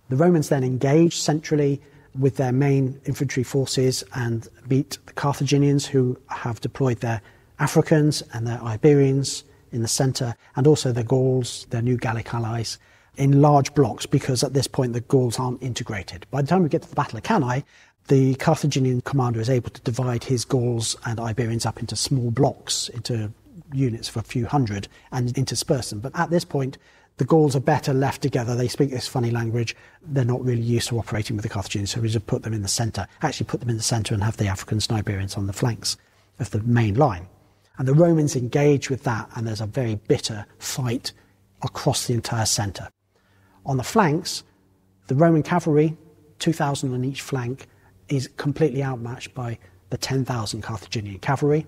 [0.09, 1.83] The Romans then engage centrally
[2.19, 7.21] with their main infantry forces and beat the Carthaginians who have deployed their
[7.59, 12.79] Africans and their Iberians in the centre and also the Gauls, their new Gallic allies,
[13.17, 16.27] in large blocks because at this point the Gauls aren't integrated.
[16.31, 17.65] By the time we get to the Battle of Cannae,
[18.07, 22.89] the Carthaginian commander is able to divide his Gauls and Iberians up into small blocks,
[22.89, 23.33] into
[23.73, 26.01] units for a few hundred, and intersperse them.
[26.01, 26.79] But at this point,
[27.19, 28.55] the Gauls are better left together.
[28.55, 29.75] They speak this funny language.
[30.03, 32.63] They're not really used to operating with the Carthaginians, so we just put them in
[32.63, 33.09] the centre.
[33.23, 35.97] Actually, put them in the centre and have the Africans and Iberians on the flanks
[36.39, 37.27] of the main line.
[37.77, 41.13] And the Romans engage with that, and there's a very bitter fight
[41.63, 42.89] across the entire centre.
[43.67, 44.45] On the flanks,
[45.09, 45.97] the Roman cavalry,
[46.39, 47.67] 2,000 on each flank,
[48.09, 49.59] is completely outmatched by
[49.91, 51.67] the 10,000 Carthaginian cavalry,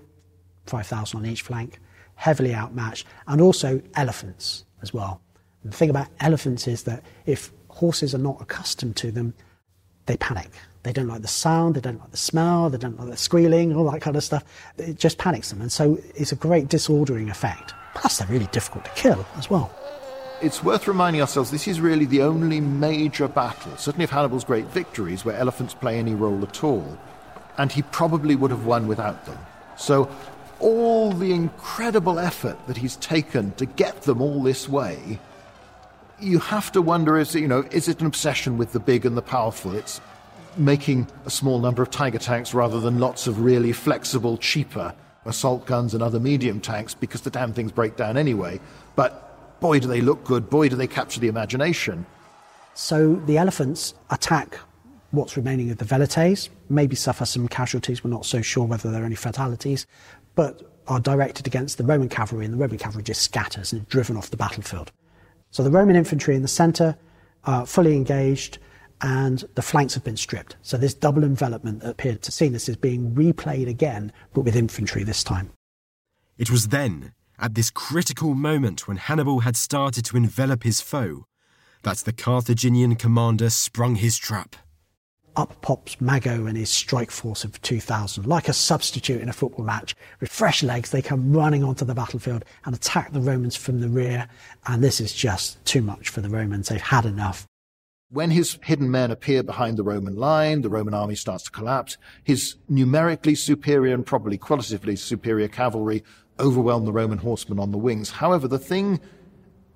[0.67, 1.79] 5,000 on each flank,
[2.15, 5.21] heavily outmatched, and also elephants as well.
[5.63, 9.33] The thing about elephants is that if horses are not accustomed to them,
[10.07, 10.49] they panic.
[10.83, 13.75] They don't like the sound, they don't like the smell, they don't like the squealing,
[13.75, 14.43] all that kind of stuff.
[14.77, 15.61] It just panics them.
[15.61, 17.73] And so it's a great disordering effect.
[17.93, 19.71] Plus, they're really difficult to kill as well.
[20.41, 24.65] It's worth reminding ourselves this is really the only major battle, certainly of Hannibal's great
[24.65, 26.97] victories, where elephants play any role at all.
[27.59, 29.37] And he probably would have won without them.
[29.77, 30.09] So,
[30.61, 35.19] all the incredible effort that he's taken to get them all this way
[36.21, 39.17] you have to wonder is you know is it an obsession with the big and
[39.17, 39.75] the powerful?
[39.75, 39.99] It's
[40.57, 44.93] making a small number of tiger tanks rather than lots of really flexible cheaper
[45.25, 48.59] assault guns and other medium tanks because the damn things break down anyway.
[48.95, 50.49] But boy do they look good.
[50.49, 52.05] Boy do they capture the imagination.
[52.73, 54.57] So the elephants attack
[55.11, 58.03] what's remaining of the velites maybe suffer some casualties.
[58.03, 59.85] We're not so sure whether there are any fatalities
[60.35, 63.87] but are directed against the roman cavalry and the roman cavalry just scatters and is
[63.87, 64.91] driven off the battlefield
[65.51, 66.97] so the Roman infantry in the centre
[67.43, 68.57] are fully engaged
[69.01, 70.55] and the flanks have been stripped.
[70.61, 75.23] So this double envelopment that appeared Ticinus is being replayed again, but with infantry this
[75.23, 75.51] time.
[76.37, 81.25] It was then, at this critical moment when Hannibal had started to envelop his foe,
[81.83, 84.55] that the Carthaginian commander sprung his trap
[85.35, 88.25] up pops Mago and his strike force of 2,000.
[88.25, 91.95] Like a substitute in a football match, with fresh legs, they come running onto the
[91.95, 94.27] battlefield and attack the Romans from the rear.
[94.67, 96.69] And this is just too much for the Romans.
[96.69, 97.45] They've had enough.
[98.09, 101.97] When his hidden men appear behind the Roman line, the Roman army starts to collapse.
[102.23, 106.03] His numerically superior and probably qualitatively superior cavalry
[106.37, 108.09] overwhelm the Roman horsemen on the wings.
[108.09, 108.99] However, the thing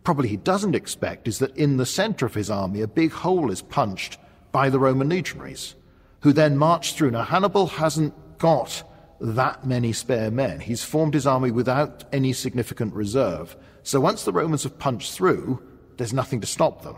[0.03, 3.51] probably he doesn't expect is that in the center of his army, a big hole
[3.51, 4.17] is punched
[4.55, 5.75] by the Roman legionaries,
[6.21, 7.11] who then marched through.
[7.11, 8.83] Now, Hannibal hasn't got
[9.19, 10.61] that many spare men.
[10.61, 13.57] He's formed his army without any significant reserve.
[13.83, 15.61] So once the Romans have punched through,
[15.97, 16.95] there's nothing to stop them.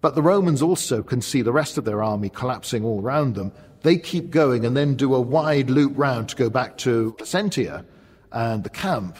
[0.00, 3.52] But the Romans also can see the rest of their army collapsing all around them.
[3.82, 7.84] They keep going and then do a wide loop round to go back to Placentia
[8.32, 9.16] and the camp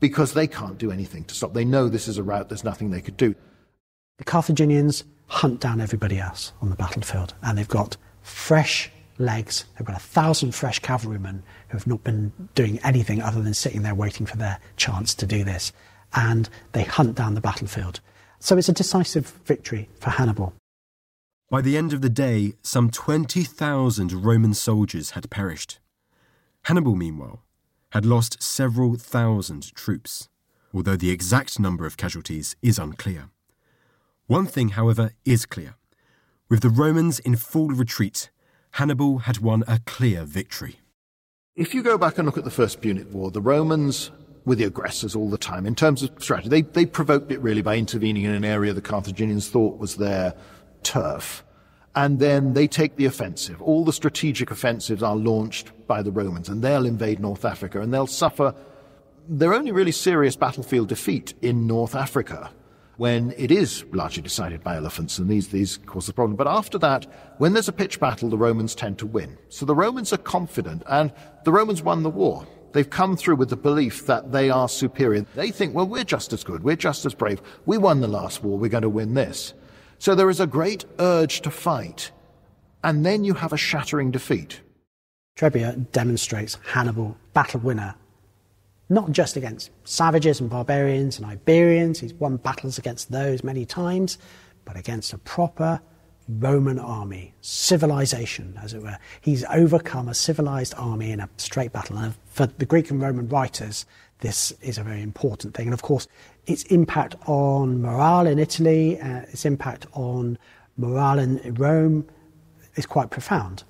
[0.00, 1.52] because they can't do anything to stop.
[1.52, 3.34] They know this is a route, there's nothing they could do.
[4.16, 7.34] The Carthaginians hunt down everybody else on the battlefield.
[7.42, 9.64] And they've got fresh legs.
[9.76, 13.82] They've got a thousand fresh cavalrymen who have not been doing anything other than sitting
[13.82, 15.72] there waiting for their chance to do this.
[16.14, 18.00] And they hunt down the battlefield.
[18.38, 20.54] So it's a decisive victory for Hannibal.
[21.48, 25.78] By the end of the day, some 20,000 Roman soldiers had perished.
[26.64, 27.44] Hannibal, meanwhile,
[27.90, 30.28] had lost several thousand troops,
[30.74, 33.30] although the exact number of casualties is unclear.
[34.26, 35.76] One thing, however, is clear.
[36.48, 38.30] With the Romans in full retreat,
[38.72, 40.80] Hannibal had won a clear victory.
[41.54, 44.10] If you go back and look at the First Punic War, the Romans
[44.44, 45.64] were the aggressors all the time.
[45.64, 48.80] In terms of strategy, they, they provoked it really by intervening in an area the
[48.80, 50.34] Carthaginians thought was their
[50.82, 51.44] turf.
[51.94, 53.62] And then they take the offensive.
[53.62, 57.94] All the strategic offensives are launched by the Romans, and they'll invade North Africa, and
[57.94, 58.56] they'll suffer
[59.28, 62.50] their only really serious battlefield defeat in North Africa
[62.96, 66.36] when it is largely decided by elephants, and these, these cause the problem.
[66.36, 67.06] But after that,
[67.38, 69.36] when there's a pitch battle, the Romans tend to win.
[69.48, 71.12] So the Romans are confident, and
[71.44, 72.46] the Romans won the war.
[72.72, 75.26] They've come through with the belief that they are superior.
[75.34, 77.40] They think, well, we're just as good, we're just as brave.
[77.64, 79.54] We won the last war, we're going to win this.
[79.98, 82.10] So there is a great urge to fight.
[82.84, 84.60] And then you have a shattering defeat.
[85.36, 87.94] Trebia demonstrates Hannibal, battle winner,
[88.88, 94.18] not just against savages and barbarians and Iberians, he's won battles against those many times,
[94.64, 95.80] but against a proper
[96.28, 98.98] Roman army, civilization, as it were.
[99.20, 101.98] He's overcome a civilized army in a straight battle.
[101.98, 103.86] And for the Greek and Roman writers,
[104.20, 105.66] this is a very important thing.
[105.68, 106.08] And of course,
[106.46, 110.38] its impact on morale in Italy, uh, its impact on
[110.76, 112.08] morale in Rome
[112.74, 113.62] is quite profound.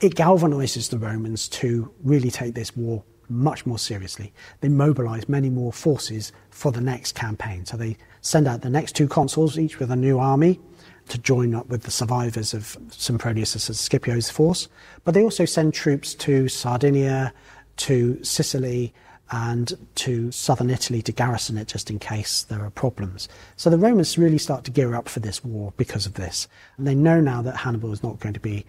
[0.00, 4.32] It galvanizes the Romans to really take this war much more seriously.
[4.60, 7.64] They mobilize many more forces for the next campaign.
[7.66, 10.60] So they send out the next two consuls, each with a new army,
[11.08, 14.68] to join up with the survivors of Sempronius and Scipio's force.
[15.04, 17.32] But they also send troops to Sardinia,
[17.76, 18.92] to Sicily,
[19.30, 23.28] and to southern Italy to garrison it just in case there are problems.
[23.56, 26.48] So the Romans really start to gear up for this war because of this.
[26.76, 28.64] And they know now that Hannibal is not going to be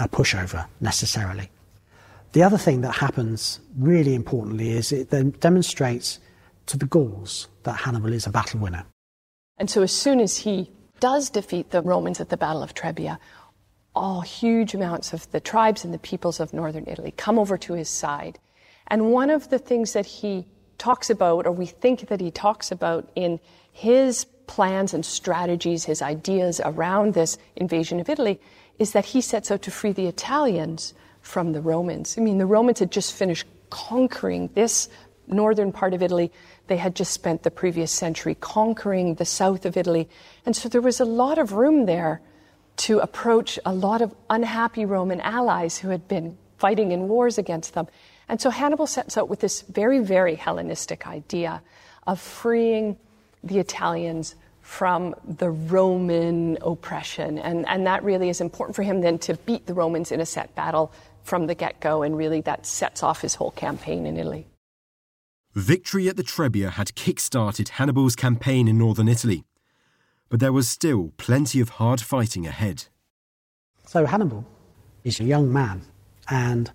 [0.00, 1.50] a pushover necessarily.
[2.32, 6.20] The other thing that happens really importantly is it then demonstrates
[6.66, 8.84] to the Gauls that Hannibal is a battle winner.
[9.58, 10.70] And so as soon as he
[11.00, 13.18] does defeat the Romans at the Battle of Trebia,
[13.94, 17.72] all huge amounts of the tribes and the peoples of northern Italy come over to
[17.72, 18.38] his side.
[18.86, 20.46] And one of the things that he
[20.78, 23.40] talks about, or we think that he talks about in
[23.72, 28.40] his plans and strategies, his ideas around this invasion of Italy,
[28.78, 32.16] is that he sets out to free the Italians from the Romans.
[32.18, 34.88] I mean, the Romans had just finished conquering this
[35.26, 36.32] northern part of Italy.
[36.66, 40.08] They had just spent the previous century conquering the south of Italy.
[40.44, 42.20] And so there was a lot of room there
[42.78, 47.74] to approach a lot of unhappy Roman allies who had been fighting in wars against
[47.74, 47.88] them.
[48.28, 51.62] And so Hannibal sets out with this very, very Hellenistic idea
[52.06, 52.96] of freeing
[53.42, 57.38] the Italians from the Roman oppression.
[57.38, 60.26] And, and that really is important for him then to beat the Romans in a
[60.26, 60.92] set battle
[61.22, 62.02] from the get go.
[62.02, 64.46] And really, that sets off his whole campaign in Italy.
[65.54, 69.44] Victory at the Trebia had kick-started Hannibal's campaign in northern Italy,
[70.28, 72.84] but there was still plenty of hard fighting ahead.
[73.84, 74.46] So Hannibal
[75.02, 75.82] is a young man,
[76.28, 76.70] and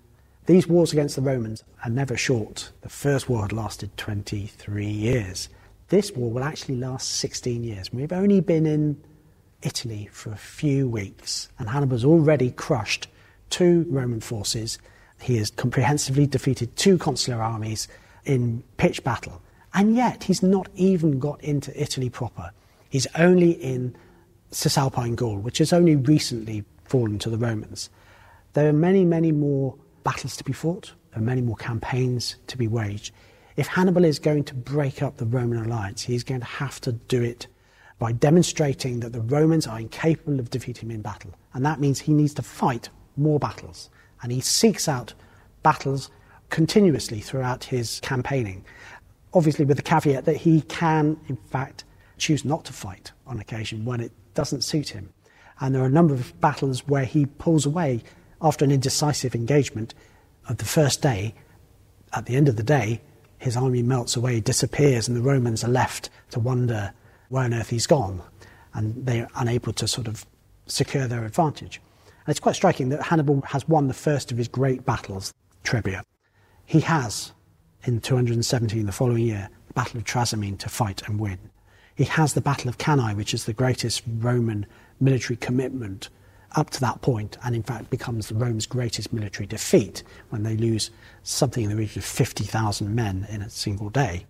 [0.45, 2.71] these wars against the Romans are never short.
[2.81, 5.47] The first war had lasted 23 years.
[5.87, 7.93] This war will actually last 16 years.
[7.93, 9.01] We've only been in
[9.61, 13.07] Italy for a few weeks, and Hannibal's already crushed
[13.49, 14.77] two Roman forces.
[15.21, 17.87] He has comprehensively defeated two consular armies
[18.25, 19.41] in pitched battle.
[19.73, 22.51] And yet, he's not even got into Italy proper.
[22.89, 23.95] He's only in
[24.51, 27.89] Cisalpine Gaul, which has only recently fallen to the Romans.
[28.53, 32.57] There are many, many more battles to be fought, there are many more campaigns to
[32.57, 33.11] be waged.
[33.57, 36.93] If Hannibal is going to break up the Roman alliance, he's going to have to
[36.93, 37.47] do it
[37.99, 41.33] by demonstrating that the Romans are incapable of defeating him in battle.
[41.53, 43.89] And that means he needs to fight more battles.
[44.21, 45.13] And he seeks out
[45.63, 46.09] battles
[46.49, 48.65] continuously throughout his campaigning.
[49.33, 51.83] Obviously, with the caveat that he can, in fact,
[52.17, 55.11] choose not to fight on occasion when it doesn't suit him.
[55.59, 58.03] And there are a number of battles where he pulls away
[58.41, 59.93] after an indecisive engagement
[60.47, 61.33] of the first day.
[62.13, 63.01] At the end of the day,
[63.37, 66.93] his army melts away, disappears, and the Romans are left to wonder
[67.29, 68.21] where on earth he's gone.
[68.73, 70.25] And they are unable to sort of
[70.67, 71.81] secure their advantage.
[72.25, 75.31] And it's quite striking that Hannibal has won the first of his great battles,
[75.63, 76.01] Trebia.
[76.65, 77.33] He has,
[77.83, 81.37] in 217, the following year, the Battle of Trasimene to fight and win.
[81.93, 84.65] He has the Battle of Cannae, which is the greatest Roman
[84.99, 86.09] military commitment
[86.55, 90.89] up to that point, and in fact becomes Rome's greatest military defeat when they lose
[91.21, 94.25] something in the region of 50,000 men in a single day.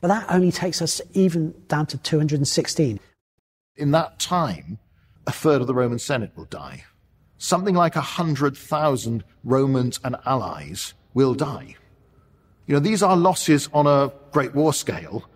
[0.00, 3.00] But that only takes us even down to 216.
[3.76, 4.78] In that time,
[5.26, 6.84] a third of the Roman Senate will die.
[7.38, 11.76] Something like 100,000 Romans and allies will die.
[12.66, 15.28] You know, these are losses on a Great War scale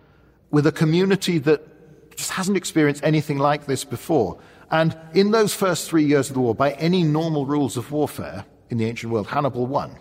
[0.51, 4.37] with a community that just hasn't experienced anything like this before.
[4.69, 8.45] And in those first three years of the war, by any normal rules of warfare
[8.69, 9.95] in the ancient world, Hannibal won.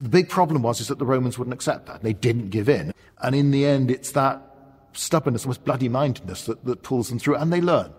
[0.00, 2.02] The big problem was is that the Romans wouldn't accept that.
[2.02, 2.92] They didn't give in.
[3.22, 4.42] And in the end, it's that
[4.92, 7.92] stubbornness, almost bloody mindedness that, that pulls them through, and they learn.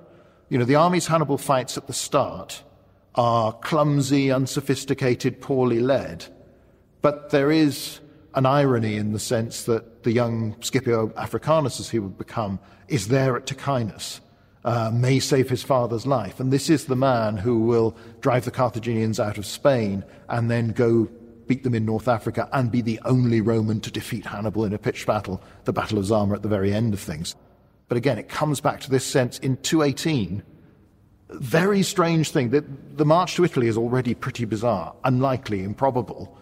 [0.50, 2.64] You know, the armies Hannibal fights at the start
[3.16, 6.26] are clumsy, unsophisticated, poorly led.
[7.02, 8.00] But there is
[8.36, 13.08] an irony in the sense that the young Scipio Africanus, as he would become, is
[13.08, 14.22] there at Ticinus,
[14.66, 16.40] uh, may save his father's life.
[16.40, 20.70] And this is the man who will drive the Carthaginians out of Spain and then
[20.72, 21.10] go
[21.48, 24.78] beat them in North Africa and be the only Roman to defeat Hannibal in a
[24.78, 27.36] pitched battle, the Battle of Zama at the very end of things.
[27.88, 30.44] But again, it comes back to this sense in 218.
[31.30, 36.38] Very strange thing that the march to Italy is already pretty bizarre, unlikely, improbable.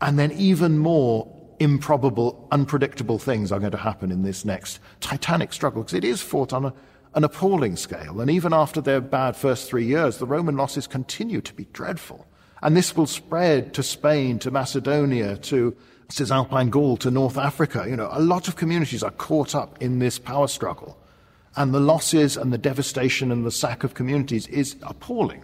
[0.00, 1.28] And then even more
[1.58, 6.22] improbable, unpredictable things are going to happen in this next titanic struggle, because it is
[6.22, 6.74] fought on a,
[7.14, 8.20] an appalling scale.
[8.20, 12.26] And even after their bad first three years, the Roman losses continue to be dreadful.
[12.62, 15.76] And this will spread to Spain, to Macedonia, to
[16.08, 17.86] Cisalpine Gaul, to North Africa.
[17.88, 20.97] You know, a lot of communities are caught up in this power struggle.
[21.58, 25.42] And the losses and the devastation and the sack of communities is appalling.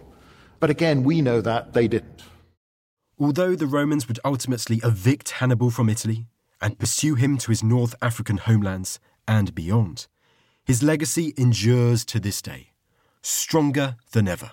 [0.61, 2.23] But again, we know that they didn't.
[3.19, 6.27] Although the Romans would ultimately evict Hannibal from Italy
[6.61, 8.97] and pursue him to his North African homelands
[9.27, 10.07] and beyond,
[10.63, 12.69] his legacy endures to this day,
[13.21, 14.51] stronger than ever.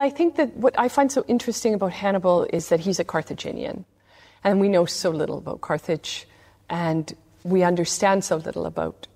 [0.00, 3.86] I think that what I find so interesting about Hannibal is that he's a Carthaginian.
[4.44, 6.28] And we know so little about Carthage,
[6.68, 7.10] and
[7.42, 9.06] we understand so little about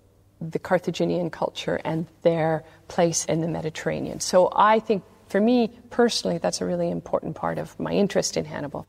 [0.51, 4.21] the Carthaginian culture and their place in the Mediterranean.
[4.21, 8.45] So I think, for me personally, that's a really important part of my interest in
[8.45, 8.87] Hannibal.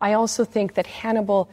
[0.00, 1.50] I also think that Hannibal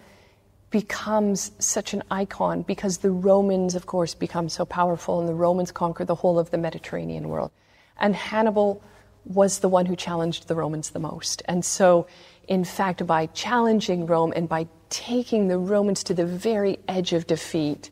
[0.69, 5.71] becomes such an icon because the Romans, of course, become so powerful, and the Romans
[5.71, 7.51] conquer the whole of the Mediterranean world.
[7.97, 8.81] And Hannibal
[9.25, 11.41] was the one who challenged the Romans the most.
[11.45, 12.07] And so,
[12.47, 17.27] in fact, by challenging Rome and by taking the Romans to the very edge of
[17.27, 17.91] defeat,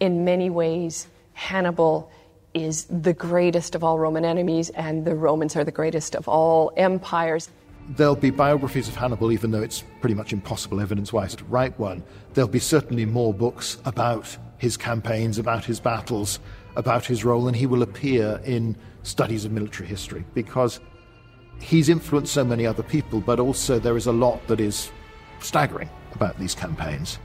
[0.00, 2.10] in many ways, Hannibal
[2.52, 6.72] is the greatest of all Roman enemies, and the Romans are the greatest of all
[6.76, 7.50] empires.
[7.88, 11.78] There'll be biographies of Hannibal, even though it's pretty much impossible evidence wise to write
[11.78, 12.02] one.
[12.32, 16.38] There'll be certainly more books about his campaigns, about his battles,
[16.76, 20.80] about his role, and he will appear in studies of military history because
[21.60, 24.90] he's influenced so many other people, but also there is a lot that is
[25.40, 27.18] staggering about these campaigns.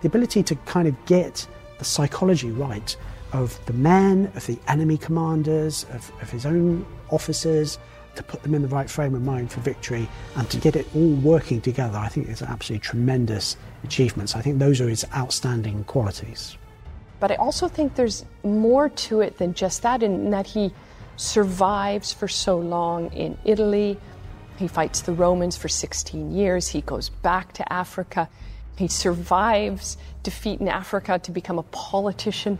[0.00, 1.46] The ability to kind of get
[1.78, 2.96] the psychology right
[3.32, 7.78] of the men, of the enemy commanders, of, of his own officers,
[8.14, 10.86] to put them in the right frame of mind for victory and to get it
[10.94, 14.30] all working together, I think is absolutely tremendous achievement.
[14.30, 16.56] So I think those are his outstanding qualities.
[17.20, 20.72] But I also think there's more to it than just that, in that he
[21.16, 23.98] survives for so long in Italy.
[24.58, 26.68] He fights the Romans for 16 years.
[26.68, 28.28] He goes back to Africa.
[28.76, 32.58] He survives defeat in Africa to become a politician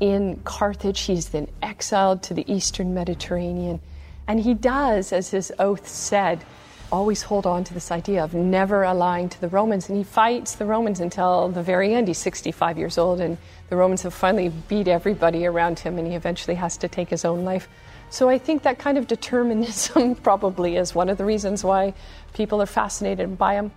[0.00, 1.00] in Carthage.
[1.02, 3.80] He's then exiled to the eastern Mediterranean.
[4.26, 6.44] And he does, as his oath said,
[6.90, 9.88] always hold on to this idea of never allying to the Romans.
[9.88, 12.08] And he fights the Romans until the very end.
[12.08, 13.38] He's 65 years old, and
[13.70, 17.24] the Romans have finally beat everybody around him, and he eventually has to take his
[17.24, 17.68] own life.
[18.10, 21.94] So I think that kind of determinism probably is one of the reasons why
[22.34, 23.72] people are fascinated by him.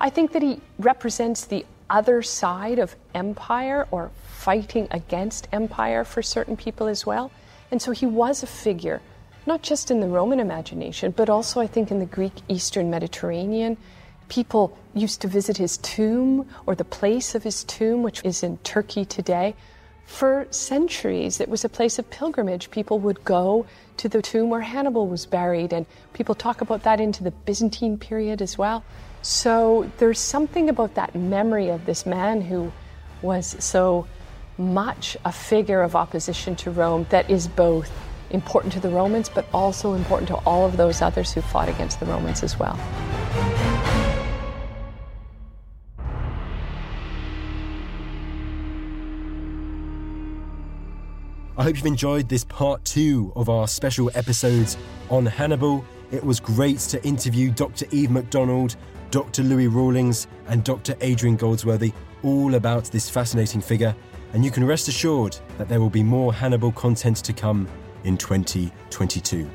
[0.00, 6.22] I think that he represents the other side of empire or fighting against empire for
[6.22, 7.30] certain people as well.
[7.70, 9.00] And so he was a figure,
[9.46, 13.76] not just in the Roman imagination, but also I think in the Greek Eastern Mediterranean.
[14.28, 18.58] People used to visit his tomb or the place of his tomb, which is in
[18.58, 19.54] Turkey today.
[20.04, 22.70] For centuries, it was a place of pilgrimage.
[22.70, 27.00] People would go to the tomb where Hannibal was buried, and people talk about that
[27.00, 28.84] into the Byzantine period as well.
[29.22, 32.72] So there's something about that memory of this man who
[33.20, 34.06] was so
[34.56, 37.90] much a figure of opposition to Rome that is both
[38.30, 42.00] important to the Romans, but also important to all of those others who fought against
[42.00, 42.78] the Romans as well.
[51.56, 54.76] I hope you've enjoyed this part two of our special episodes
[55.10, 55.84] on Hannibal.
[56.10, 57.84] It was great to interview Dr.
[57.90, 58.76] Eve MacDonald,
[59.10, 59.42] Dr.
[59.42, 60.96] Louis Rawlings, and Dr.
[61.02, 61.92] Adrian Goldsworthy
[62.22, 63.94] all about this fascinating figure.
[64.32, 67.68] And you can rest assured that there will be more Hannibal content to come
[68.04, 69.50] in 2022.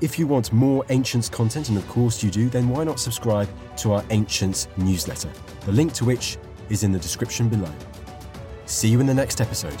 [0.00, 3.48] If you want more Ancients content, and of course you do, then why not subscribe
[3.78, 5.30] to our Ancients newsletter,
[5.66, 6.38] the link to which
[6.70, 7.72] is in the description below.
[8.64, 9.80] See you in the next episode.